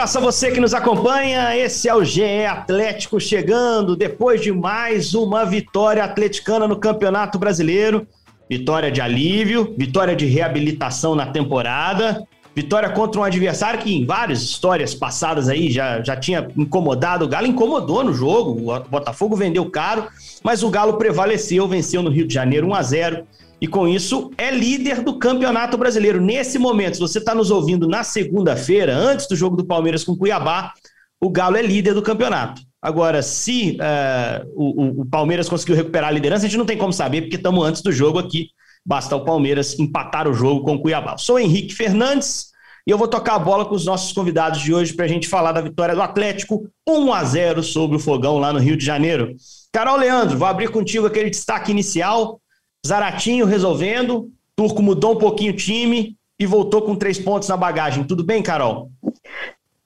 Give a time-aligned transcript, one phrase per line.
[0.00, 1.54] Abraço a você que nos acompanha.
[1.54, 8.06] Esse é o GE Atlético chegando depois de mais uma vitória atleticana no Campeonato Brasileiro.
[8.48, 12.26] Vitória de alívio, vitória de reabilitação na temporada,
[12.56, 17.26] vitória contra um adversário que em várias histórias passadas aí já, já tinha incomodado.
[17.26, 20.06] O Galo incomodou no jogo, o Botafogo vendeu caro,
[20.42, 23.26] mas o Galo prevaleceu, venceu no Rio de Janeiro 1 a 0
[23.60, 26.20] e com isso é líder do Campeonato Brasileiro.
[26.20, 30.16] Nesse momento, se você está nos ouvindo na segunda-feira, antes do jogo do Palmeiras com
[30.16, 30.72] Cuiabá,
[31.20, 32.62] o Galo é líder do campeonato.
[32.80, 36.94] Agora, se uh, o, o, Palmeiras conseguiu recuperar a liderança, a gente não tem como
[36.94, 38.48] saber, porque estamos antes do jogo aqui.
[38.86, 41.18] Basta o Palmeiras empatar o jogo com o Cuiabá.
[41.18, 42.46] Sou Henrique Fernandes
[42.86, 45.28] e eu vou tocar a bola com os nossos convidados de hoje para a gente
[45.28, 48.84] falar da vitória do Atlético 1 a 0 sobre o Fogão lá no Rio de
[48.84, 49.34] Janeiro.
[49.70, 52.39] Carol Leandro, vou abrir contigo aquele destaque inicial
[52.86, 58.04] Zaratinho resolvendo, Turco mudou um pouquinho o time e voltou com três pontos na bagagem.
[58.04, 58.90] Tudo bem, Carol?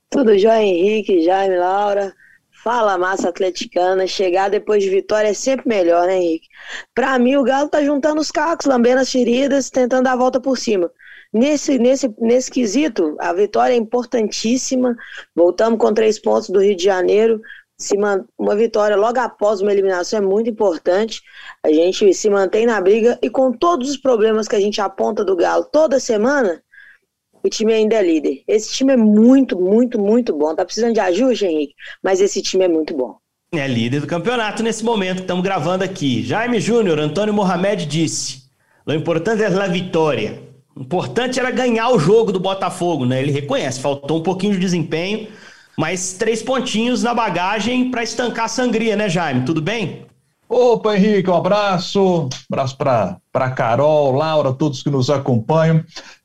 [0.09, 2.15] Tudo jóia, Henrique, Jaime, Laura.
[2.63, 4.07] Fala, massa atleticana.
[4.07, 6.49] Chegar depois de vitória é sempre melhor, né, Henrique?
[6.95, 10.41] Pra mim, o Galo tá juntando os cacos, lambendo as feridas, tentando dar a volta
[10.41, 10.91] por cima.
[11.33, 14.97] Nesse, nesse, nesse quesito, a vitória é importantíssima.
[15.35, 17.41] Voltamos com três pontos do Rio de Janeiro
[17.77, 21.21] se uma vitória logo após uma eliminação é muito importante.
[21.63, 25.25] A gente se mantém na briga e com todos os problemas que a gente aponta
[25.25, 26.63] do Galo toda semana,
[27.43, 28.43] o time ainda é líder.
[28.49, 30.55] Esse time é muito, muito, muito bom.
[30.55, 33.17] Tá precisando de ajuste, Henrique, mas esse time é muito bom.
[33.53, 36.23] É líder do campeonato nesse momento que estamos gravando aqui.
[36.23, 38.45] Jaime Júnior, Antônio Mohamed disse:
[38.87, 40.43] o importante é a vitória.
[40.75, 43.23] O importante era ganhar o jogo do Botafogo, né?
[43.23, 45.29] Ele reconhece, faltou um pouquinho de desempenho
[45.77, 49.45] mas três pontinhos na bagagem para estancar a sangria, né, Jaime?
[49.45, 50.07] Tudo bem?
[50.49, 52.29] Opa, Henrique, um abraço.
[52.51, 55.85] Abraço para Carol, Laura, todos que nos acompanham.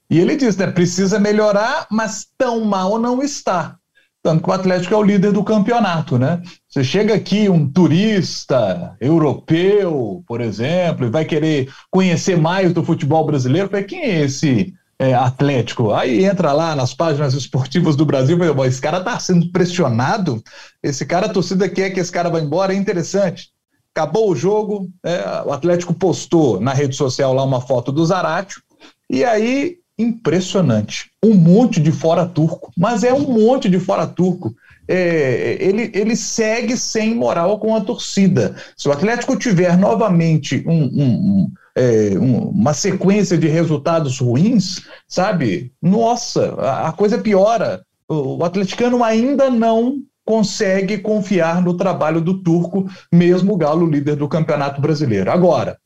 [0.10, 0.68] E ele diz, né?
[0.68, 3.76] Precisa melhorar, mas tão mal não está.
[4.22, 6.42] Tanto que o Atlético é o líder do campeonato, né?
[6.68, 13.26] Você chega aqui, um turista europeu, por exemplo, e vai querer conhecer mais do futebol
[13.26, 15.94] brasileiro, quem é esse é, Atlético.
[15.94, 20.44] Aí entra lá nas páginas esportivas do Brasil fala, esse cara tá sendo pressionado,
[20.84, 23.50] esse cara, a torcida quer que esse cara vá embora, é interessante.
[23.96, 28.62] Acabou o jogo, é, o Atlético postou na rede social lá uma foto do Zaratio,
[29.10, 34.54] e aí, impressionante, um monte de fora turco, mas é um monte de fora turco.
[34.92, 38.56] É, ele, ele segue sem moral com a torcida.
[38.76, 45.72] Se o Atlético tiver novamente um, um, é, uma sequência de resultados ruins, sabe?
[45.80, 47.84] Nossa, a, a coisa piora.
[48.08, 54.16] O, o atleticano ainda não consegue confiar no trabalho do turco, mesmo o Galo líder
[54.16, 55.32] do Campeonato Brasileiro.
[55.32, 55.78] Agora,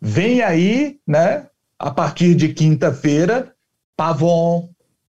[0.00, 1.46] vem aí, né,
[1.78, 3.52] a partir de quinta-feira,
[3.96, 4.68] Pavon,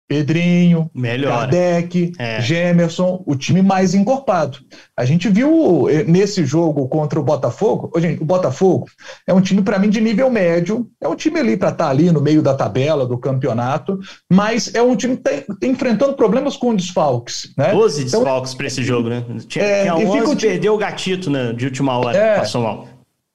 [0.06, 1.40] Pedrinho, Melhor.
[1.40, 2.40] Kardec, é.
[2.40, 4.58] Gemerson, o time mais encorpado.
[4.96, 8.86] A gente viu eh, nesse jogo contra o Botafogo, gente, o Botafogo
[9.26, 11.90] é um time para mim de nível médio, é um time ali para estar tá
[11.90, 13.98] ali no meio da tabela do campeonato,
[14.30, 17.72] mas é um time que está tá enfrentando problemas com desfalques, né?
[17.72, 19.24] 12 então, desfalques para esse jogo, né?
[19.48, 22.93] Tinha, é, tinha 11 e perdeu o gatito né, de última hora, é, passou mal.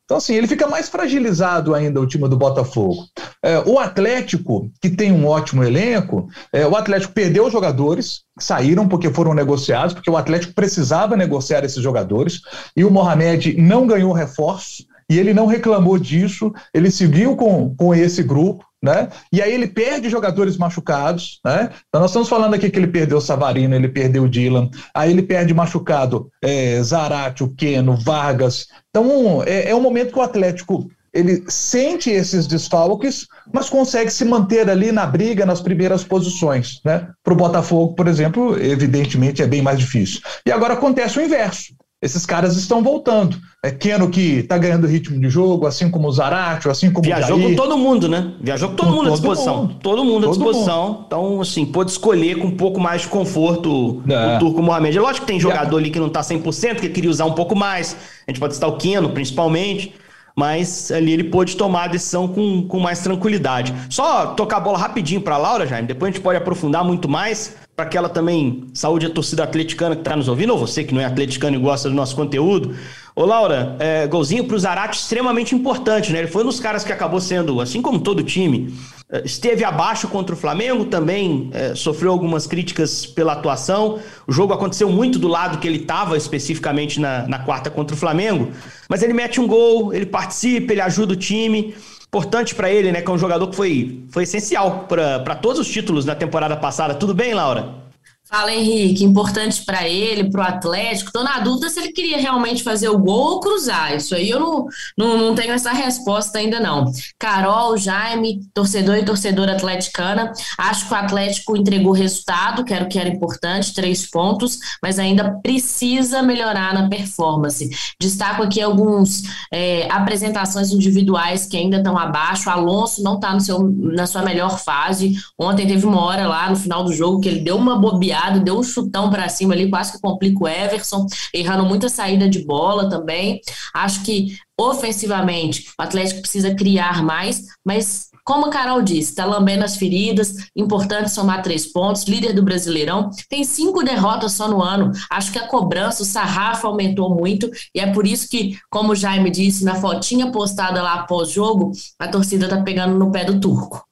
[0.10, 3.06] Então, assim, ele fica mais fragilizado ainda, o time do Botafogo.
[3.44, 8.88] É, o Atlético, que tem um ótimo elenco, é, o Atlético perdeu os jogadores, saíram
[8.88, 12.42] porque foram negociados, porque o Atlético precisava negociar esses jogadores,
[12.76, 17.96] e o Mohamed não ganhou reforço, e ele não reclamou disso, ele seguiu com, com
[17.96, 19.10] esse grupo, né?
[19.32, 21.70] E aí ele perde jogadores machucados, né?
[21.88, 25.12] Então nós estamos falando aqui que ele perdeu o Savarino, ele perdeu o Dylan, aí
[25.12, 28.68] ele perde machucado é, Zarate, o Keno, Vargas.
[28.90, 34.24] Então é, é um momento que o Atlético ele sente esses desfalques, mas consegue se
[34.24, 37.08] manter ali na briga nas primeiras posições, né?
[37.24, 40.22] Para o Botafogo, por exemplo, evidentemente é bem mais difícil.
[40.46, 41.74] E agora acontece o inverso.
[42.02, 43.38] Esses caras estão voltando.
[43.62, 47.38] É Keno que está ganhando ritmo de jogo, assim como o Zarate, assim como Viajou
[47.38, 47.56] o Jair.
[47.58, 48.34] com todo mundo, né?
[48.42, 49.58] Viajou com todo com mundo à disposição.
[49.58, 49.76] Mundo.
[49.82, 50.88] Todo mundo à disposição.
[50.88, 51.04] Mundo.
[51.08, 54.36] Então, assim, pôde escolher com um pouco mais de conforto é.
[54.36, 54.98] o Turco Mohamed.
[54.98, 57.54] É lógico que tem jogador ali que não está 100%, que queria usar um pouco
[57.54, 57.98] mais.
[58.26, 59.94] A gente pode citar o Keno, principalmente
[60.36, 63.74] mas ali ele pôde tomar a decisão com, com mais tranquilidade.
[63.90, 67.58] Só tocar a bola rapidinho para Laura, Jaime, depois a gente pode aprofundar muito mais,
[67.80, 70.94] para que ela também saúde a torcida atleticana que está nos ouvindo, ou você que
[70.94, 72.76] não é atleticano e gosta do nosso conteúdo.
[73.16, 76.20] Ô Laura, é, golzinho para o Zarate extremamente importante, né?
[76.20, 78.74] Ele foi um dos caras que acabou sendo, assim como todo time,
[79.10, 84.00] é, esteve abaixo contra o Flamengo, também é, sofreu algumas críticas pela atuação.
[84.28, 87.98] O jogo aconteceu muito do lado que ele estava, especificamente na, na quarta contra o
[87.98, 88.52] Flamengo.
[88.90, 91.74] Mas ele mete um gol, ele participa, ele ajuda o time.
[92.10, 93.02] Importante para ele, né?
[93.04, 96.96] Que é um jogador que foi, foi essencial para todos os títulos na temporada passada.
[96.96, 97.89] Tudo bem, Laura?
[98.30, 99.04] Fala, Henrique.
[99.04, 101.08] Importante para ele, para o Atlético.
[101.08, 103.96] Estou na dúvida se ele queria realmente fazer o gol ou cruzar.
[103.96, 106.92] Isso aí eu não, não, não tenho essa resposta ainda, não.
[107.18, 110.32] Carol, Jaime, torcedor e torcedora atleticana.
[110.60, 115.00] Acho que o Atlético entregou resultado, que era o que era importante, três pontos, mas
[115.00, 117.68] ainda precisa melhorar na performance.
[118.00, 122.48] Destaco aqui alguns é, apresentações individuais que ainda estão abaixo.
[122.48, 125.16] O Alonso não está na sua melhor fase.
[125.36, 128.58] Ontem teve uma hora lá no final do jogo que ele deu uma bobeada deu
[128.58, 132.90] um chutão para cima ali, quase que complica o Everson, errando muita saída de bola
[132.90, 133.40] também.
[133.74, 139.64] Acho que ofensivamente o Atlético precisa criar mais, mas como a Carol disse, está lambendo
[139.64, 144.92] as feridas, importante somar três pontos, líder do Brasileirão, tem cinco derrotas só no ano.
[145.10, 148.96] Acho que a cobrança, o sarrafo aumentou muito, e é por isso que, como o
[148.96, 153.40] Jaime disse, na fotinha postada lá após jogo, a torcida está pegando no pé do
[153.40, 153.89] turco.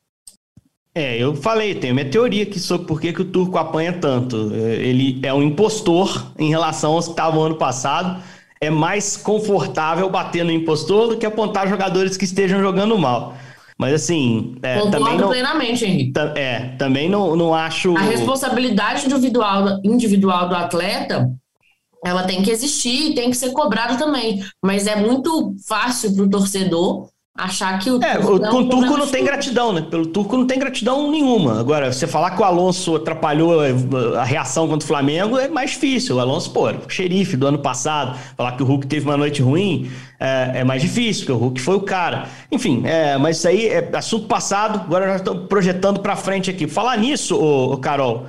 [0.98, 4.52] É, eu falei, tenho minha teoria aqui sobre por que, que o turco apanha tanto.
[4.52, 8.20] É, ele é um impostor em relação aos que estavam ano passado.
[8.60, 13.36] É mais confortável bater no impostor do que apontar jogadores que estejam jogando mal.
[13.78, 14.56] Mas assim.
[14.64, 16.20] É, Concordo também não, plenamente, Henrique.
[16.36, 17.96] É, também não, não acho.
[17.96, 21.30] A responsabilidade individual, individual do atleta
[22.04, 24.44] ela tem que existir e tem que ser cobrada também.
[24.64, 28.98] Mas é muito fácil para o torcedor achar que o é, o, com o turco
[28.98, 29.82] não tem gratidão, né?
[29.82, 31.60] Pelo turco não tem gratidão nenhuma.
[31.60, 33.60] Agora, você falar que o Alonso atrapalhou
[34.18, 36.16] a reação contra o Flamengo é mais difícil.
[36.16, 39.90] O Alonso, pô, xerife do ano passado, falar que o Hulk teve uma noite ruim
[40.20, 42.28] é, é mais difícil, porque o Hulk foi o cara.
[42.52, 44.80] Enfim, é, mas isso aí é assunto passado.
[44.80, 46.68] Agora nós estamos projetando para frente aqui.
[46.68, 48.26] Falar nisso, ô, ô Carol.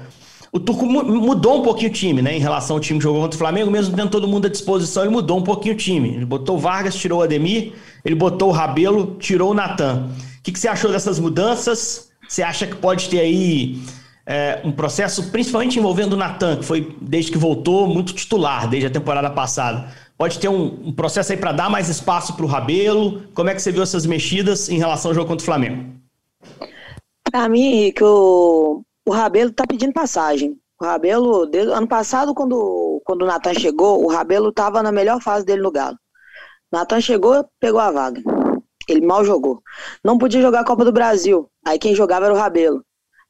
[0.50, 2.36] O Turco mudou um pouquinho o time, né?
[2.36, 5.02] Em relação ao time que jogou contra o Flamengo, mesmo tendo todo mundo à disposição,
[5.02, 6.14] ele mudou um pouquinho o time.
[6.14, 7.72] Ele botou o Vargas, tirou o Ademir,
[8.04, 10.08] ele botou o Rabelo, tirou o Natan.
[10.38, 12.10] O que, que, você achou dessas mudanças?
[12.26, 13.78] Você acha que pode ter aí
[14.26, 18.86] é, um processo, principalmente envolvendo o Natan, que foi, desde que voltou, muito titular, desde
[18.86, 19.92] a temporada passada.
[20.16, 23.22] Pode ter um, um processo aí para dar mais espaço para o Rabelo?
[23.34, 25.84] Como é que você viu essas mexidas em relação ao jogo contra o Flamengo?
[27.30, 30.60] Para mim, que o, o Rabelo tá pedindo passagem.
[30.78, 35.18] O Rabelo, desde, ano passado, quando, quando o Natan chegou, o Rabelo estava na melhor
[35.22, 35.98] fase dele no Galo.
[36.70, 38.22] Natan chegou, pegou a vaga.
[38.86, 39.62] Ele mal jogou.
[40.04, 41.50] Não podia jogar a Copa do Brasil.
[41.66, 42.84] Aí quem jogava era o Rabelo.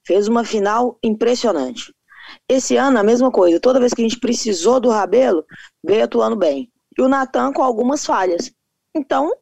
[0.05, 1.95] Fez uma final impressionante.
[2.49, 3.61] Esse ano, a mesma coisa.
[3.61, 5.45] Toda vez que a gente precisou do Rabelo,
[5.85, 6.73] veio atuando bem.
[6.99, 8.51] E o Natan com algumas falhas.
[8.97, 9.33] Então,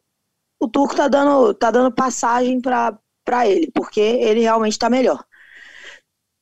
[0.61, 5.25] o Turco tá dando, tá dando passagem para ele, porque ele realmente está melhor.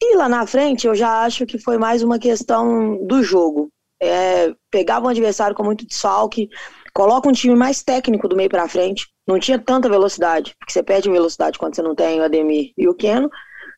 [0.07, 3.71] E lá na frente, eu já acho que foi mais uma questão do jogo.
[4.03, 6.51] É, pegava um adversário com muito desfalque,
[6.93, 9.09] coloca um time mais técnico do meio para frente.
[9.27, 12.87] Não tinha tanta velocidade, porque você perde velocidade quando você não tem o Ademir e
[12.87, 13.31] o Keno,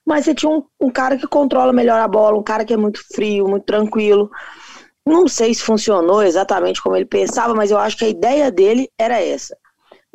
[0.04, 2.76] mas você tinha um, um cara que controla melhor a bola, um cara que é
[2.76, 4.28] muito frio, muito tranquilo.
[5.06, 8.88] Não sei se funcionou exatamente como ele pensava, mas eu acho que a ideia dele
[8.98, 9.56] era essa.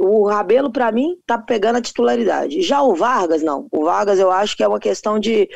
[0.04, 2.64] O Rabelo, para mim, tá pegando a titularidade.
[2.64, 3.68] Já o Vargas, não.
[3.72, 5.48] O Vargas, eu acho que é uma questão de,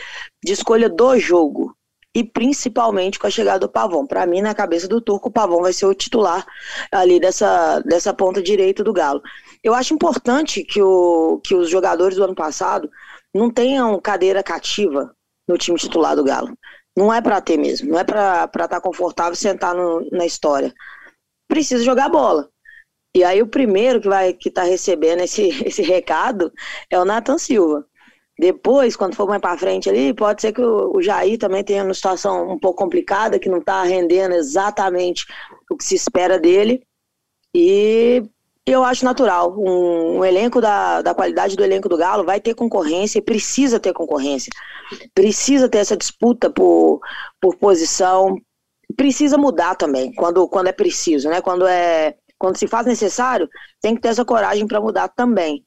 [0.44, 1.76] de escolha do jogo.
[2.14, 4.06] E principalmente com a chegada do Pavão.
[4.06, 6.46] Para mim, na cabeça do Turco, o Pavão vai ser o titular
[6.92, 9.20] ali dessa, dessa ponta direita do Galo.
[9.64, 12.88] Eu acho importante que, o, que os jogadores do ano passado
[13.34, 15.12] não tenham cadeira cativa
[15.48, 16.56] no time titular do Galo.
[16.96, 17.90] Não é para ter mesmo.
[17.90, 20.72] Não é para estar tá confortável sentar no, na história.
[21.48, 22.48] Precisa jogar bola.
[23.16, 26.52] E aí o primeiro que vai que está recebendo esse, esse recado
[26.90, 27.86] é o Nathan Silva.
[28.38, 31.86] Depois, quando for mais para frente ali, pode ser que o, o Jair também tenha
[31.86, 35.26] uma situação um pouco complicada, que não está rendendo exatamente
[35.72, 36.86] o que se espera dele.
[37.56, 38.22] E
[38.66, 39.56] eu acho natural.
[39.58, 43.80] Um, um, elenco da, da qualidade do elenco do Galo vai ter concorrência e precisa
[43.80, 44.52] ter concorrência.
[45.14, 47.00] Precisa ter essa disputa por,
[47.40, 48.36] por posição,
[48.98, 51.40] precisa mudar também, quando, quando é preciso, né?
[51.40, 52.16] Quando é
[52.46, 53.50] quando se faz necessário,
[53.82, 55.64] tem que ter essa coragem para mudar também.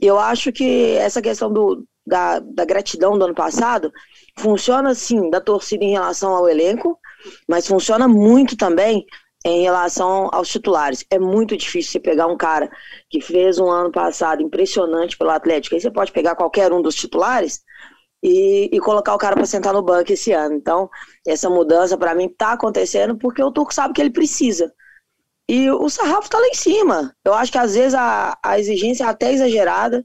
[0.00, 3.92] Eu acho que essa questão do, da, da gratidão do ano passado
[4.38, 6.98] funciona sim da torcida em relação ao elenco,
[7.46, 9.04] mas funciona muito também
[9.44, 11.04] em relação aos titulares.
[11.10, 12.70] É muito difícil você pegar um cara
[13.10, 16.94] que fez um ano passado impressionante pelo Atlético, aí você pode pegar qualquer um dos
[16.94, 17.60] titulares
[18.22, 20.54] e, e colocar o cara para sentar no banco esse ano.
[20.54, 20.88] Então,
[21.26, 24.72] essa mudança para mim está acontecendo porque o Turco sabe que ele precisa.
[25.48, 27.14] E o sarrafo está lá em cima.
[27.24, 30.04] Eu acho que às vezes a, a exigência é até exagerada.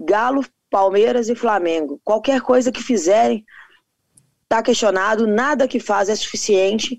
[0.00, 2.00] Galo, Palmeiras e Flamengo.
[2.02, 3.44] Qualquer coisa que fizerem
[4.44, 6.98] está questionado, nada que faz é suficiente.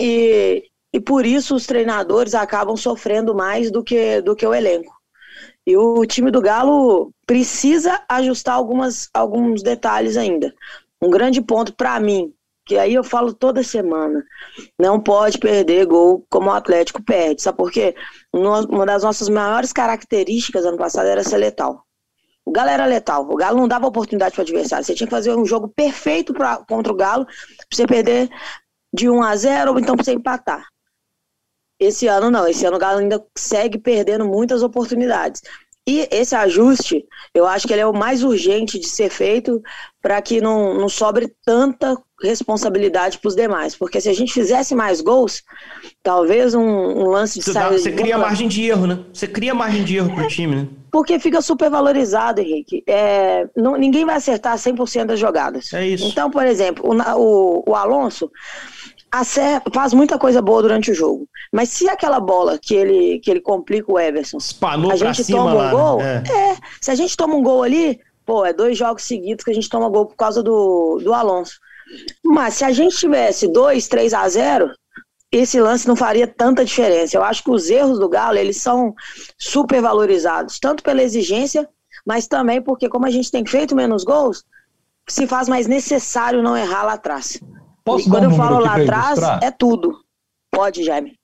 [0.00, 4.94] E, e por isso os treinadores acabam sofrendo mais do que, do que o elenco.
[5.66, 10.54] E o time do Galo precisa ajustar algumas, alguns detalhes ainda.
[11.02, 12.32] Um grande ponto para mim,
[12.66, 14.24] que aí eu falo toda semana,
[14.76, 17.40] não pode perder gol como o Atlético perde.
[17.40, 17.94] Sabe por quê?
[18.32, 21.86] Uma das nossas maiores características ano passado era ser letal.
[22.44, 23.28] O Galo era letal.
[23.30, 24.84] O Galo não dava oportunidade para o adversário.
[24.84, 27.34] Você tinha que fazer um jogo perfeito pra, contra o Galo para
[27.72, 28.28] você perder
[28.92, 30.66] de 1 a 0 ou então para você empatar.
[31.78, 35.42] Esse ano não, esse ano o Galo ainda segue perdendo muitas oportunidades.
[35.86, 39.62] E esse ajuste, eu acho que ele é o mais urgente de ser feito
[40.02, 43.76] para que não, não sobre tanta responsabilidade para os demais.
[43.76, 45.44] Porque se a gente fizesse mais gols,
[46.02, 47.78] talvez um, um lance de você saída.
[47.78, 49.04] Você cria margem de erro, né?
[49.12, 50.68] Você cria margem de erro para o time, né?
[50.90, 52.82] Porque fica super valorizado, Henrique.
[52.88, 55.72] É, não, ninguém vai acertar 100% das jogadas.
[55.72, 56.04] É isso.
[56.06, 58.30] Então, por exemplo, o, o, o Alonso
[59.72, 61.28] faz muita coisa boa durante o jogo.
[61.52, 65.54] Mas se aquela bola que ele, que ele complica o Everson, Espanou a gente toma
[65.54, 66.22] lá, um gol, né?
[66.28, 66.56] é.
[66.80, 69.68] se a gente toma um gol ali, pô, é dois jogos seguidos que a gente
[69.68, 71.58] toma gol por causa do, do Alonso.
[72.24, 74.70] Mas se a gente tivesse 2, 3 a 0,
[75.30, 77.16] esse lance não faria tanta diferença.
[77.16, 78.94] Eu acho que os erros do Galo, eles são
[79.38, 81.68] super valorizados, tanto pela exigência,
[82.04, 84.44] mas também porque como a gente tem feito menos gols,
[85.08, 87.40] se faz mais necessário não errar lá atrás.
[87.86, 90.00] Posso e quando um eu falo lá atrás, é tudo.
[90.50, 91.16] Pode, Jaime.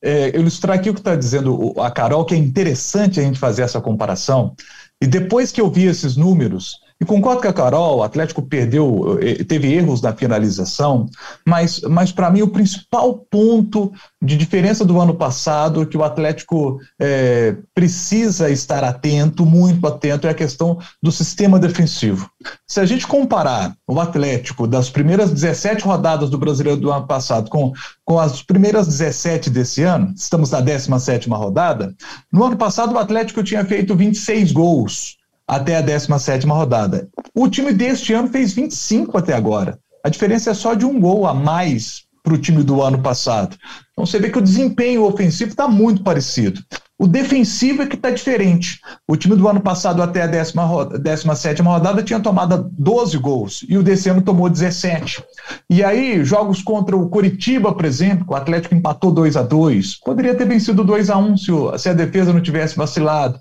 [0.00, 3.62] é, ilustrar aqui o que está dizendo a Carol, que é interessante a gente fazer
[3.62, 4.54] essa comparação.
[5.02, 9.18] E depois que eu vi esses números, e concordo com a Carol, o Atlético perdeu,
[9.22, 11.06] eh, teve erros na finalização,
[11.46, 13.90] mas, mas para mim o principal ponto
[14.20, 20.30] de diferença do ano passado, que o Atlético eh, precisa estar atento, muito atento, é
[20.30, 22.30] a questão do sistema defensivo.
[22.66, 27.48] Se a gente comparar o Atlético das primeiras 17 rodadas do Brasileiro do ano passado
[27.48, 27.72] com,
[28.04, 31.94] com as primeiras 17 desse ano, estamos na 17ª rodada,
[32.30, 35.19] no ano passado o Atlético tinha feito 26 gols
[35.50, 37.08] até a 17ª rodada.
[37.34, 39.78] O time deste ano fez 25 até agora.
[40.04, 43.56] A diferença é só de um gol a mais para o time do ano passado.
[43.92, 46.60] Então você vê que o desempenho ofensivo está muito parecido.
[46.98, 48.78] O defensivo é que está diferente.
[49.08, 53.82] O time do ano passado, até a 17 rodada, tinha tomado 12 gols e o
[53.82, 55.24] desse ano tomou 17.
[55.70, 60.34] E aí, jogos contra o Coritiba, por exemplo, o Atlético empatou 2 a 2 Poderia
[60.34, 63.40] ter vencido 2 a 1 se, o- se a defesa não tivesse vacilado.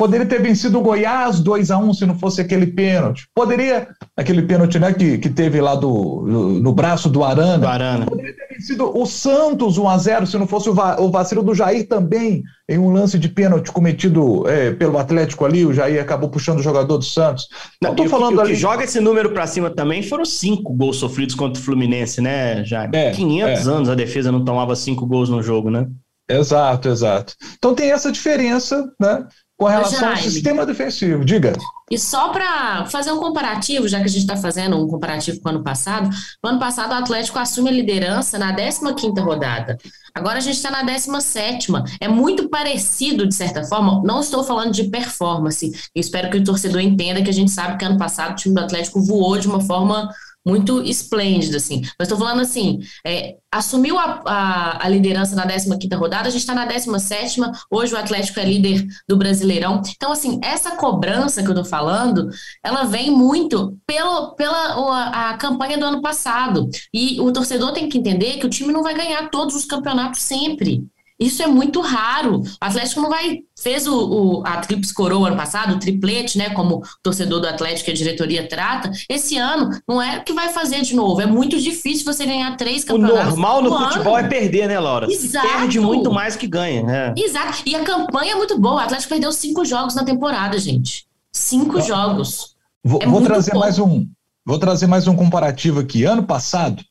[0.00, 3.26] Poderia ter vencido o Goiás 2 a 1 se não fosse aquele pênalti.
[3.34, 7.58] Poderia, aquele pênalti né, que, que teve lá do, no, no braço do Arana.
[7.58, 8.06] Do Arana.
[8.06, 11.42] Poderia ter vencido o Santos 1 a 0 se não fosse o, va o vacilo
[11.42, 15.66] do Jair também, em um lance de pênalti cometido é, pelo Atlético ali.
[15.66, 17.46] O Jair acabou puxando o jogador do Santos.
[17.82, 18.54] Não, tô o que- falando o que ali.
[18.54, 22.96] joga esse número pra cima também foram cinco gols sofridos contra o Fluminense, né, Jaime?
[22.96, 25.86] É, 500 anos a defesa não tomava cinco gols no jogo, né?
[26.30, 27.34] Exato, exato.
[27.58, 29.26] Então tem essa diferença, né?
[29.60, 31.22] Com relação ao sistema defensivo.
[31.22, 31.52] Diga.
[31.90, 35.50] E só para fazer um comparativo, já que a gente está fazendo um comparativo com
[35.50, 36.08] o ano passado,
[36.42, 39.76] no ano passado o Atlético assume a liderança na 15ª rodada.
[40.14, 41.84] Agora a gente está na 17ª.
[42.00, 44.00] É muito parecido, de certa forma.
[44.02, 45.70] Não estou falando de performance.
[45.94, 48.54] Eu espero que o torcedor entenda que a gente sabe que ano passado o time
[48.54, 50.08] do Atlético voou de uma forma
[50.46, 51.82] muito esplêndida, assim.
[51.98, 56.40] Mas estou falando assim, é, assumiu a, a, a liderança na 15ª rodada, a gente
[56.40, 59.82] está na 17ª, hoje o Atlético é líder do Brasileirão.
[59.94, 62.28] Então, assim, essa cobrança que eu tô falando,
[62.64, 66.68] ela vem muito pelo, pela a, a campanha do ano passado.
[66.92, 70.22] E o torcedor tem que entender que o time não vai ganhar todos os campeonatos
[70.22, 70.84] sempre.
[71.20, 72.40] Isso é muito raro.
[72.40, 73.40] O Atlético não vai.
[73.60, 73.94] Fez o,
[74.38, 76.48] o- a Tríplice Coroa ano passado, o triplete, né?
[76.50, 78.90] Como o torcedor do Atlético e a diretoria trata.
[79.08, 81.20] Esse ano não é que vai fazer de novo.
[81.20, 83.26] É muito difícil você ganhar três O campeonatos.
[83.28, 84.26] normal no no futebol ano.
[84.26, 85.06] é perder, né, Laura?
[85.10, 85.46] Se Exato.
[85.46, 87.14] perde muito mais que ganha, né?
[87.16, 87.62] Exato.
[87.66, 88.76] E a campanha é muito boa.
[88.76, 91.04] O Atlético perdeu cinco jogos na temporada, gente.
[91.30, 92.54] Cinco jogos.
[92.82, 93.66] Vou, É vou muito trazer pouco.
[93.66, 94.06] mais um.
[94.46, 96.04] Vou trazer mais um comparativo aqui.
[96.04, 96.82] Ano passado,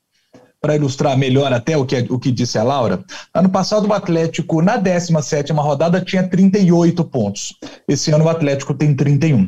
[0.62, 3.04] para ilustrar melhor até o que, o que disse a Laura.
[3.34, 7.56] Ano passado, o Atlético, na 17 rodada, tinha 38 pontos.
[7.88, 9.44] Esse ano, o Atlético tem 31.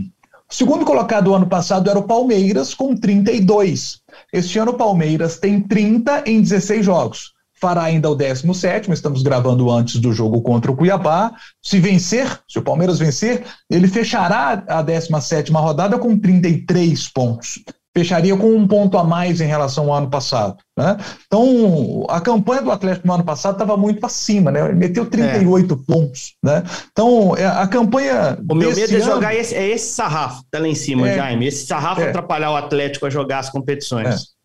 [0.50, 4.00] O segundo colocado do ano passado era o Palmeiras, com 32.
[4.34, 9.70] Este ano, o Palmeiras tem 30 em 16 jogos fará ainda o 17, estamos gravando
[9.70, 11.32] antes do jogo contra o Cuiabá.
[11.62, 17.64] Se vencer, se o Palmeiras vencer, ele fechará a 17 rodada com 33 pontos.
[17.96, 20.58] Fecharia com um ponto a mais em relação ao ano passado.
[20.78, 20.98] Né?
[21.28, 24.64] Então, a campanha do Atlético no ano passado estava muito acima, né?
[24.64, 25.94] Ele meteu 38 é.
[25.94, 26.36] pontos.
[26.42, 26.64] Né?
[26.92, 28.38] Então, é, a campanha.
[28.50, 31.48] O meu medo é jogar esse, é esse sarrafo, tá lá em cima, é, Jaime.
[31.48, 32.10] Esse sarrafo é.
[32.10, 34.08] atrapalhar o Atlético a jogar as competições.
[34.08, 34.42] É.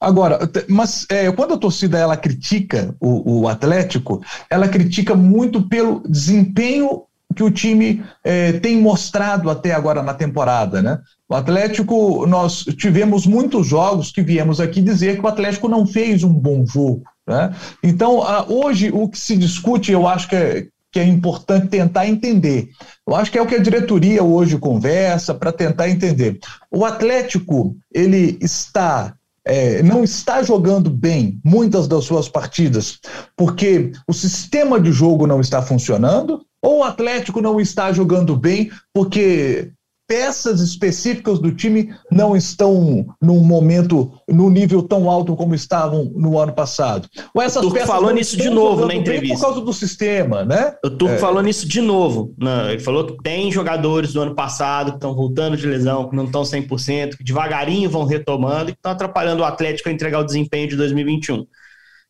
[0.00, 6.02] Agora, mas é, quando a torcida ela critica o, o, Atlético, ela critica muito pelo
[6.06, 11.00] desempenho que o time é, tem mostrado até agora na temporada, né?
[11.28, 16.22] O Atlético, nós tivemos muitos jogos que viemos aqui dizer que o Atlético não fez
[16.22, 17.54] um bom jogo, né?
[17.82, 22.06] Então, a, hoje o que se discute, eu acho que é, que é importante tentar
[22.06, 22.68] entender.
[23.06, 26.38] Eu acho que é o que a diretoria hoje conversa para tentar entender.
[26.70, 29.14] O Atlético, ele está
[29.44, 32.98] é, não está jogando bem muitas das suas partidas
[33.36, 38.70] porque o sistema de jogo não está funcionando, ou o Atlético não está jogando bem
[38.92, 39.70] porque
[40.06, 46.38] peças específicas do time não estão num momento, no nível tão alto como estavam no
[46.38, 47.08] ano passado.
[47.34, 49.36] Ou essas o Turco falou nisso de novo na entrevista.
[49.36, 50.74] Por causa do sistema, né?
[50.84, 51.18] O Turco é.
[51.18, 52.34] falou nisso de novo.
[52.70, 56.24] Ele falou que tem jogadores do ano passado que estão voltando de lesão, que não
[56.24, 60.24] estão 100%, que devagarinho vão retomando e que estão atrapalhando o Atlético a entregar o
[60.24, 61.46] desempenho de 2021.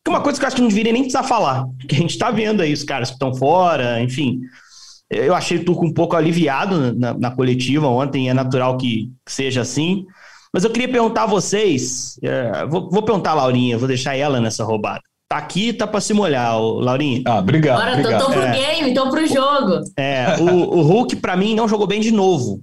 [0.05, 1.97] Que é uma coisa que eu acho que não deveria nem precisar falar, porque a
[1.97, 4.39] gente está vendo aí os caras que estão fora, enfim.
[5.09, 9.61] Eu achei o Turco um pouco aliviado na, na coletiva ontem, é natural que seja
[9.61, 10.05] assim.
[10.53, 14.39] Mas eu queria perguntar a vocês, é, vou, vou, perguntar a Laurinha, vou deixar ela
[14.39, 15.01] nessa roubada.
[15.27, 17.23] Tá aqui, tá para se molhar, Laurinha.
[17.25, 17.81] Ah, obrigado.
[17.81, 18.21] Agora obrigado.
[18.21, 19.81] tô, tô pro é, game, tô pro jogo.
[19.97, 22.61] É, o, o Hulk para mim não jogou bem de novo.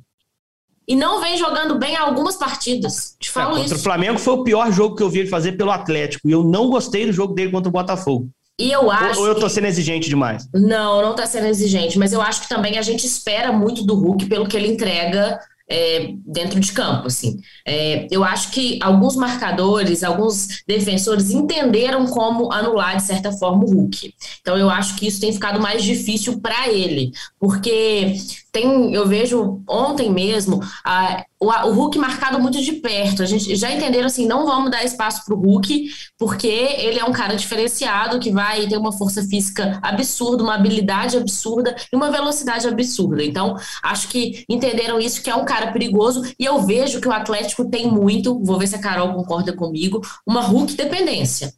[0.87, 3.17] E não vem jogando bem algumas partidas.
[3.19, 3.75] Te falo é, contra isso.
[3.77, 6.29] O Flamengo foi o pior jogo que eu vi ele fazer pelo Atlético.
[6.29, 8.29] E eu não gostei do jogo dele contra o Botafogo.
[8.59, 9.21] E eu acho.
[9.21, 10.49] Ou eu tô sendo exigente demais?
[10.53, 13.95] Não, não tá sendo exigente, mas eu acho que também a gente espera muito do
[13.95, 17.40] Hulk pelo que ele entrega é, dentro de campo, assim.
[17.66, 23.71] É, eu acho que alguns marcadores, alguns defensores entenderam como anular, de certa forma, o
[23.71, 24.14] Hulk.
[24.40, 28.16] Então, eu acho que isso tem ficado mais difícil para ele, porque
[28.53, 33.23] tem, eu vejo ontem mesmo a, o, o, Hulk marcado muito de perto.
[33.23, 35.88] A gente já entenderam assim, não vamos dar espaço para o Hulk,
[36.19, 41.17] porque ele é um cara diferenciado que vai ter uma força física absurda, uma habilidade
[41.17, 43.25] absurda e uma velocidade absurda.
[43.25, 47.12] Então, acho que entenderam isso, que é um cara perigoso, e eu vejo que o
[47.12, 51.55] Atlético tem muito, vou ver se a Carol concorda comigo, uma Hulk dependência.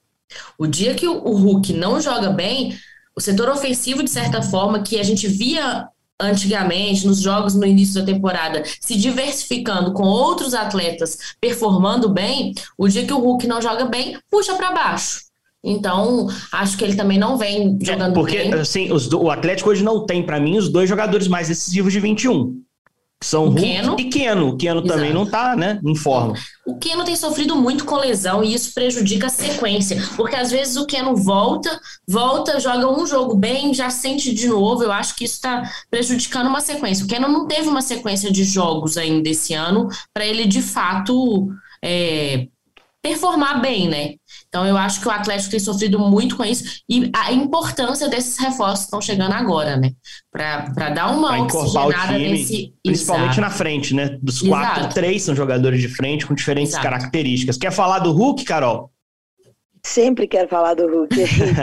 [0.56, 2.78] O dia que o Hulk não joga bem,
[3.16, 5.88] o setor ofensivo, de certa forma, que a gente via
[6.20, 12.88] antigamente, nos jogos no início da temporada, se diversificando com outros atletas performando bem, o
[12.88, 15.24] dia que o Hulk não joga bem, puxa para baixo.
[15.62, 18.48] Então, acho que ele também não vem é, jogando é, porque, bem.
[18.48, 21.92] Porque, assim, os, o Atlético hoje não tem, para mim, os dois jogadores mais decisivos
[21.92, 22.63] de 21
[23.24, 23.96] são o Keno.
[23.98, 24.48] e Keno.
[24.50, 24.94] O Keno Exato.
[24.94, 26.34] também não tá, né, em forma.
[26.66, 30.76] O Keno tem sofrido muito com lesão e isso prejudica a sequência, porque às vezes
[30.76, 34.82] o Keno volta, volta, joga um jogo bem, já sente de novo.
[34.82, 37.04] Eu acho que isso está prejudicando uma sequência.
[37.04, 41.48] O Keno não teve uma sequência de jogos ainda esse ano para ele de fato
[41.82, 42.46] é,
[43.02, 44.14] performar bem, né?
[44.54, 48.38] Então eu acho que o Atlético tem sofrido muito com isso e a importância desses
[48.38, 49.90] reforços que estão chegando agora, né?
[50.30, 52.72] Para dar uma pra oxigenada time, nesse.
[52.84, 53.40] Principalmente Exato.
[53.40, 54.16] na frente, né?
[54.22, 54.94] Dos quatro, Exato.
[54.94, 56.84] três são jogadores de frente com diferentes Exato.
[56.84, 57.58] características.
[57.58, 58.92] Quer falar do Hulk, Carol?
[59.86, 61.14] Sempre quero falar do Hulk.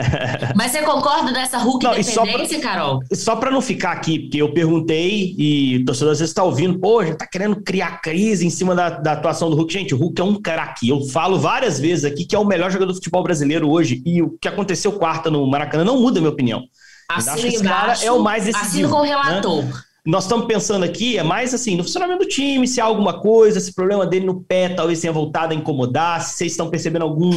[0.55, 2.99] Mas você concorda dessa Hulk não, independência, pra, Carol?
[3.11, 6.77] Só para não ficar aqui, porque eu perguntei e o torcedor às vezes está ouvindo,
[6.77, 9.73] pô, a gente tá querendo criar crise em cima da, da atuação do Hulk.
[9.73, 10.87] Gente, o Hulk é um craque.
[10.87, 14.21] Eu falo várias vezes aqui que é o melhor jogador do futebol brasileiro hoje e
[14.21, 16.63] o que aconteceu quarta no Maracanã não muda a minha opinião.
[17.09, 18.67] Assino acho que esse cara é o mais decisivo.
[18.67, 19.63] Assino com o relator.
[19.63, 19.73] Né?
[20.05, 23.59] nós estamos pensando aqui é mais assim no funcionamento do time, se há alguma coisa,
[23.59, 27.03] se o problema dele no pé talvez tenha voltado a incomodar, se vocês estão percebendo
[27.03, 27.31] algum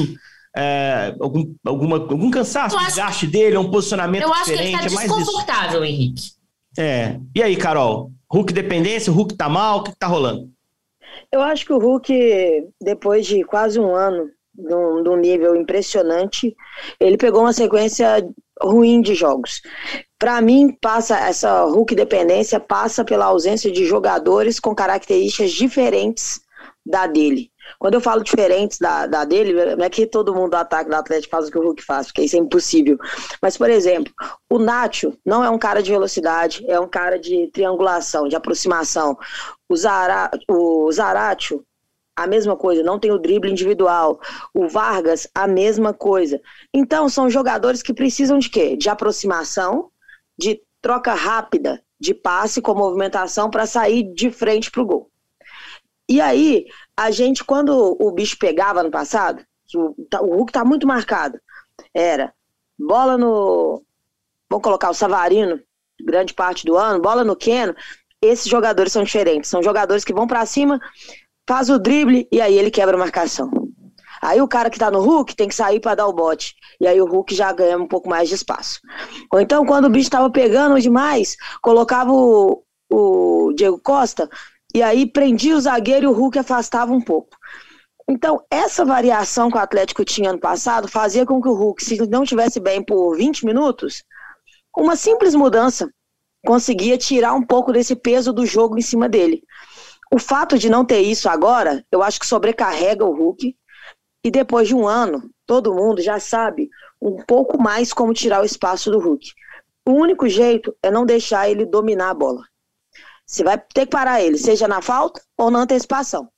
[0.57, 4.73] é, algum, alguma, algum cansaço, desgaste dele, um posicionamento eu diferente.
[4.73, 6.33] Eu acho que ele tá é desconfortável, Henrique.
[6.79, 7.19] É.
[7.35, 8.11] E aí, Carol?
[8.31, 10.51] Hulk dependência, o Hulk tá mal, o que tá rolando?
[11.31, 16.55] Eu acho que o Hulk, depois de quase um ano, de um, nível impressionante,
[17.01, 18.25] ele pegou uma sequência
[18.61, 19.61] ruim de jogos.
[20.19, 26.41] Para mim, passa essa Hulk dependência passa pela ausência de jogadores com características diferentes
[26.87, 27.51] da dele.
[27.85, 30.97] Quando eu falo diferentes da, da dele, não é que todo mundo do ataque do
[30.97, 32.97] Atlético faz o que o Hulk faz, porque isso é impossível.
[33.43, 34.11] Mas, por exemplo,
[34.49, 39.19] o Nacho não é um cara de velocidade, é um cara de triangulação, de aproximação.
[39.69, 41.63] O, Zara, o Zaratio,
[42.17, 44.19] a mesma coisa, não tem o drible individual.
[44.55, 46.41] O Vargas, a mesma coisa.
[46.73, 48.79] Então, são jogadores que precisam de quê?
[48.79, 49.91] De aproximação,
[50.39, 55.11] de troca rápida de passe com movimentação para sair de frente para o gol.
[56.09, 60.65] E aí, a gente, quando o bicho pegava no passado, o, tá, o Hulk tá
[60.65, 61.41] muito marcado,
[61.93, 62.33] era
[62.79, 63.83] bola no.
[64.51, 65.61] Vamos colocar o Savarino,
[66.01, 67.75] grande parte do ano, bola no Keno.
[68.21, 69.51] Esses jogadores são diferentes.
[69.51, 70.79] São jogadores que vão para cima,
[71.49, 73.51] faz o drible e aí ele quebra a marcação.
[74.23, 76.55] Aí o cara que tá no Hulk tem que sair para dar o bote.
[76.81, 78.81] E aí o Hulk já ganha um pouco mais de espaço.
[79.31, 84.29] Ou então, quando o bicho tava pegando demais, colocava o, o Diego Costa
[84.75, 87.37] e aí prendia o zagueiro e o Hulk afastava um pouco.
[88.09, 92.07] Então, essa variação que o Atlético tinha ano passado fazia com que o Hulk, se
[92.09, 94.03] não tivesse bem por 20 minutos,
[94.77, 95.89] uma simples mudança
[96.45, 99.43] conseguia tirar um pouco desse peso do jogo em cima dele.
[100.13, 103.57] O fato de não ter isso agora, eu acho que sobrecarrega o Hulk.
[104.23, 106.69] E depois de um ano, todo mundo já sabe
[107.01, 109.33] um pouco mais como tirar o espaço do Hulk.
[109.87, 112.43] O único jeito é não deixar ele dominar a bola.
[113.27, 116.29] Você vai ter que parar ele, seja na falta ou na antecipação.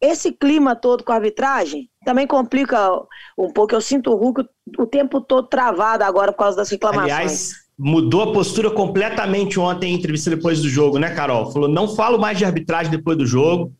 [0.00, 2.90] Esse clima todo com a arbitragem também complica
[3.38, 3.74] um pouco.
[3.74, 4.44] Eu sinto o Hulk
[4.78, 7.12] o tempo todo travado agora por causa das reclamações.
[7.12, 11.50] Aliás, mudou a postura completamente ontem em entrevista depois do jogo, né, Carol?
[11.50, 13.72] Falou: não falo mais de arbitragem depois do jogo.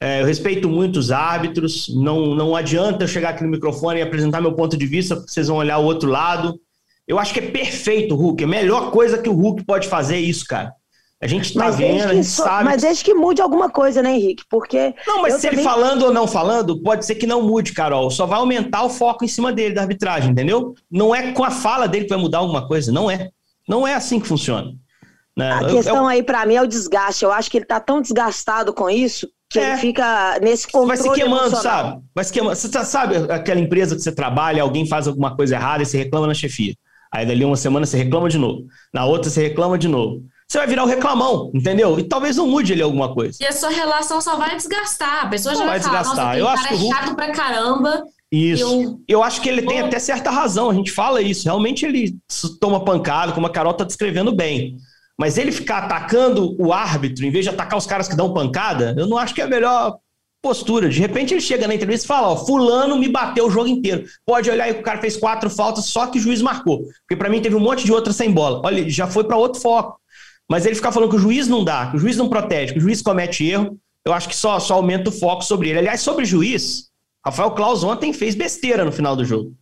[0.00, 1.88] É, eu respeito muito os árbitros.
[1.94, 5.30] Não, não adianta eu chegar aqui no microfone e apresentar meu ponto de vista, porque
[5.30, 6.58] vocês vão olhar o outro lado.
[7.06, 8.44] Eu acho que é perfeito o Hulk.
[8.44, 10.72] A melhor coisa que o Hulk pode fazer é isso, cara.
[11.20, 12.64] A gente tá mas vendo, a gente sabe.
[12.64, 14.44] Mas desde que mude alguma coisa, né, Henrique?
[14.48, 14.94] Porque.
[15.04, 15.58] Não, mas se também...
[15.58, 18.08] ele falando ou não falando, pode ser que não mude, Carol.
[18.08, 20.74] Só vai aumentar o foco em cima dele, da arbitragem, entendeu?
[20.88, 22.92] Não é com a fala dele que vai mudar alguma coisa.
[22.92, 23.30] Não é.
[23.68, 24.72] Não é assim que funciona.
[25.36, 25.52] Né?
[25.52, 26.06] A questão eu...
[26.06, 27.24] aí, para mim, é o desgaste.
[27.24, 29.70] Eu acho que ele tá tão desgastado com isso que é.
[29.70, 31.62] ele fica nesse controle Vai se queimando, emocional.
[31.62, 32.02] sabe?
[32.14, 32.54] Vai se queimando.
[32.54, 36.28] Você sabe aquela empresa que você trabalha, alguém faz alguma coisa errada e você reclama
[36.28, 36.74] na chefia.
[37.12, 38.66] Aí dali uma semana você reclama de novo.
[38.92, 41.98] Na outra você reclama de novo você vai virar o um reclamão, entendeu?
[41.98, 43.36] E talvez não mude ali alguma coisa.
[43.38, 45.26] E a sua relação só vai desgastar.
[45.26, 46.38] A pessoa já vai, vai falar, desgastar.
[46.38, 46.94] eu acho cara que o Hulk...
[46.94, 48.04] é chato pra caramba.
[48.32, 48.62] Isso.
[48.62, 49.00] Eu...
[49.06, 50.70] eu acho que ele tem até certa razão.
[50.70, 51.44] A gente fala isso.
[51.44, 52.16] Realmente ele
[52.58, 54.78] toma pancada, como a Carol tá descrevendo bem.
[55.18, 58.94] Mas ele ficar atacando o árbitro em vez de atacar os caras que dão pancada,
[58.96, 59.98] eu não acho que é a melhor
[60.40, 60.88] postura.
[60.88, 64.04] De repente ele chega na entrevista e fala: Ó, Fulano me bateu o jogo inteiro.
[64.24, 66.84] Pode olhar aí que o cara fez quatro faltas, só que o juiz marcou.
[67.00, 68.62] Porque para mim teve um monte de outras sem bola.
[68.64, 69.98] Olha, já foi para outro foco.
[70.48, 72.78] Mas ele ficar falando que o juiz não dá, que o juiz não protege, que
[72.78, 75.80] o juiz comete erro, eu acho que só, só aumenta o foco sobre ele.
[75.80, 76.88] Aliás, sobre juiz,
[77.24, 79.52] Rafael Claus ontem fez besteira no final do jogo.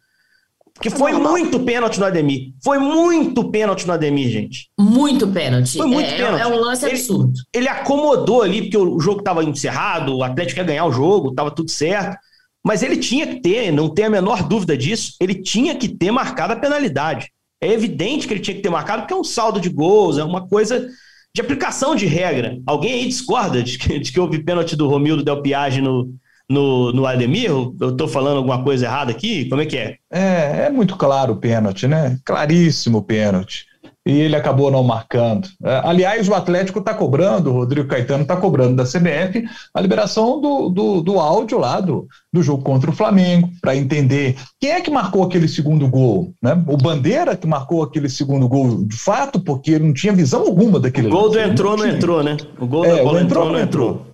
[0.76, 2.52] Porque foi muito pênalti no Ademir.
[2.62, 4.68] Foi muito pênalti no Ademir, gente.
[4.78, 5.78] Muito pênalti.
[5.78, 6.42] Foi muito é, pênalti.
[6.42, 7.32] É um lance ele, absurdo.
[7.52, 11.50] Ele acomodou ali, porque o jogo estava encerrado, o Atlético ia ganhar o jogo, estava
[11.50, 12.18] tudo certo.
[12.62, 16.10] Mas ele tinha que ter, não tem a menor dúvida disso, ele tinha que ter
[16.10, 17.30] marcado a penalidade.
[17.66, 20.24] É evidente que ele tinha que ter marcado, porque é um saldo de gols, é
[20.24, 20.88] uma coisa
[21.34, 22.58] de aplicação de regra.
[22.66, 26.14] Alguém aí discorda de que, de que houve pênalti do Romildo Del Piage no,
[26.48, 27.50] no, no Ademir?
[27.50, 29.48] Eu estou falando alguma coisa errada aqui?
[29.48, 29.96] Como é que é?
[30.10, 32.18] É, é muito claro o pênalti, né?
[32.24, 33.66] Claríssimo o pênalti
[34.06, 35.48] e ele acabou não marcando.
[35.64, 40.40] É, aliás, o Atlético está cobrando, o Rodrigo Caetano está cobrando da CBF a liberação
[40.40, 44.80] do, do, do áudio lá do, do jogo contra o Flamengo, para entender quem é
[44.80, 46.32] que marcou aquele segundo gol.
[46.40, 46.52] Né?
[46.68, 50.78] O Bandeira que marcou aquele segundo gol de fato, porque ele não tinha visão alguma
[50.78, 52.36] daquele O gol do entrou, não, não entrou, né?
[52.60, 53.90] O gol é, da bola entrou, não entrou.
[53.90, 54.06] entrou.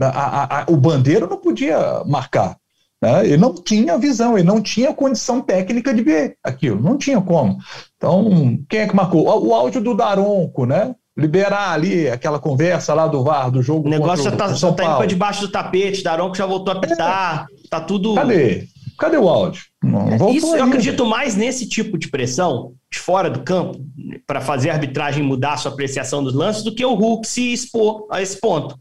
[0.00, 2.56] A, a, a, o Bandeira não podia marcar.
[3.00, 3.26] Né?
[3.26, 7.58] Ele não tinha visão, ele não tinha condição técnica de ver aquilo, não tinha como.
[7.96, 9.24] Então, quem é que marcou?
[9.46, 10.94] O áudio do Daronco, né?
[11.16, 13.88] Liberar ali aquela conversa lá do VAR, do jogo.
[13.88, 16.80] O negócio já tá, só tá indo para debaixo do tapete, Daronco já voltou a
[16.80, 17.68] pitar, é.
[17.68, 18.14] tá tudo.
[18.14, 18.68] Cadê?
[18.98, 19.62] Cadê o áudio?
[19.82, 23.80] Não, Isso eu acredito mais nesse tipo de pressão de fora do campo
[24.26, 27.50] para fazer a arbitragem mudar a sua apreciação dos lances do que o Hulk se
[27.50, 28.78] expor a esse ponto.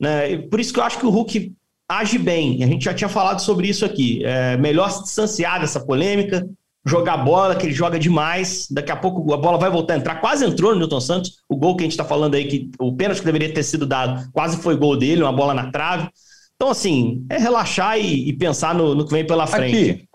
[0.00, 0.38] Né?
[0.38, 1.52] Por isso que eu acho que o Hulk
[1.88, 2.62] age bem.
[2.62, 4.24] A gente já tinha falado sobre isso aqui.
[4.24, 6.46] É melhor se distanciar dessa polêmica,
[6.84, 8.66] jogar bola, que ele joga demais.
[8.70, 10.16] Daqui a pouco a bola vai voltar a entrar.
[10.16, 11.38] Quase entrou no Newton Santos.
[11.48, 13.86] O gol que a gente está falando aí, que o pênalti que deveria ter sido
[13.86, 16.08] dado, quase foi gol dele, uma bola na trave.
[16.56, 19.90] Então, assim, é relaxar e, e pensar no, no, que vem pela frente.
[19.90, 20.08] Aqui,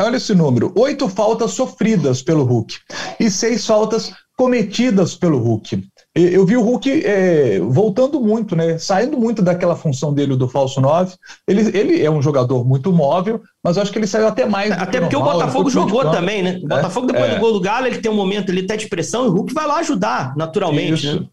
[0.00, 2.76] olha esse número: oito faltas sofridas pelo Hulk
[3.18, 5.89] e seis faltas cometidas pelo Hulk.
[6.12, 8.78] Eu vi o Hulk é, voltando muito, né?
[8.78, 11.14] Saindo muito daquela função dele do falso 9.
[11.46, 14.72] Ele, ele é um jogador muito móvel, mas eu acho que ele saiu até mais.
[14.72, 16.60] Até porque normal, o Botafogo jogou também, né?
[16.64, 17.34] O Botafogo, depois é.
[17.36, 19.54] do gol do Galo, ele tem um momento ali até de pressão e o Hulk
[19.54, 21.14] vai lá ajudar, naturalmente.
[21.14, 21.26] Né?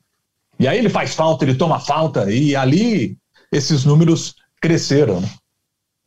[0.59, 3.17] E aí ele faz falta, ele toma falta, e ali
[3.51, 5.21] esses números cresceram.
[5.21, 5.29] Né?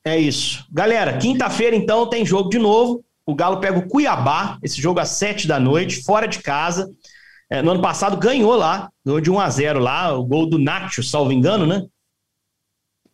[0.04, 0.64] É isso.
[0.70, 3.04] Galera, quinta-feira, então, tem jogo de novo.
[3.26, 6.88] O Galo pega o Cuiabá, esse jogo às sete da noite, fora de casa.
[7.50, 10.58] É, no ano passado ganhou lá, ganhou de 1 a 0 lá, o gol do
[10.58, 11.84] Nacho, salvo engano, né?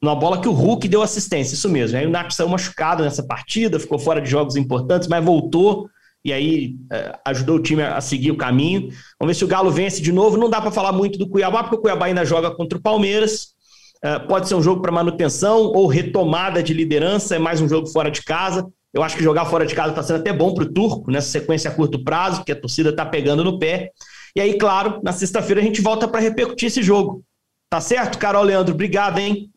[0.01, 1.97] Numa bola que o Hulk deu assistência, isso mesmo.
[1.97, 5.89] Aí o Nacho saiu machucado nessa partida, ficou fora de jogos importantes, mas voltou
[6.23, 8.91] e aí é, ajudou o time a seguir o caminho.
[9.19, 10.37] Vamos ver se o Galo vence de novo.
[10.37, 13.55] Não dá para falar muito do Cuiabá, porque o Cuiabá ainda joga contra o Palmeiras.
[14.03, 17.87] É, pode ser um jogo para manutenção ou retomada de liderança, é mais um jogo
[17.87, 18.67] fora de casa.
[18.93, 21.29] Eu acho que jogar fora de casa está sendo até bom para o Turco, nessa
[21.29, 23.93] sequência a curto prazo, que a torcida está pegando no pé.
[24.37, 27.25] E aí, claro, na sexta-feira a gente volta para repercutir esse jogo.
[27.71, 28.75] Tá certo, Carol Leandro?
[28.75, 29.51] Obrigado, hein?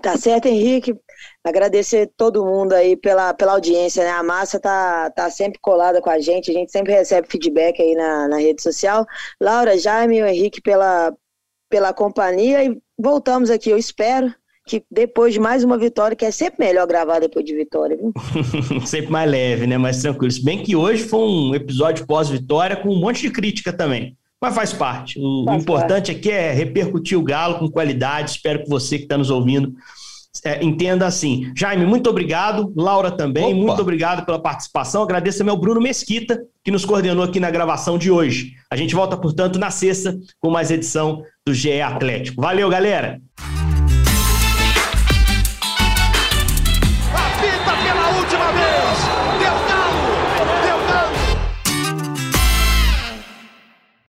[0.00, 0.94] Tá certo, Henrique.
[1.42, 4.10] Agradecer todo mundo aí pela, pela audiência, né?
[4.10, 7.96] A massa tá, tá sempre colada com a gente, a gente sempre recebe feedback aí
[7.96, 9.04] na, na rede social.
[9.40, 11.12] Laura, Jaime e o Henrique pela,
[11.68, 14.32] pela companhia e voltamos aqui, eu espero,
[14.70, 18.12] que depois de mais uma vitória, que é sempre melhor gravar depois de vitória, viu?
[18.86, 19.76] sempre mais leve, né?
[19.76, 20.30] Mais tranquilo.
[20.30, 24.16] Se bem que hoje foi um episódio pós-vitória com um monte de crítica também.
[24.40, 25.18] Mas faz parte.
[25.18, 26.12] O, faz importante parte.
[26.12, 28.30] aqui é repercutir o Galo com qualidade.
[28.30, 29.74] Espero que você que está nos ouvindo
[30.44, 31.50] é, entenda assim.
[31.56, 32.72] Jaime, muito obrigado.
[32.76, 33.54] Laura também, Opa.
[33.54, 35.02] muito obrigado pela participação.
[35.02, 38.52] Agradeço também ao Bruno Mesquita, que nos coordenou aqui na gravação de hoje.
[38.70, 42.40] A gente volta, portanto, na sexta com mais edição do GE Atlético.
[42.40, 43.20] Valeu, galera!